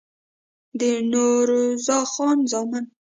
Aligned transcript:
د 0.79 0.81
نوروز 1.11 1.85
خان 2.11 2.37
زامن 2.51 2.85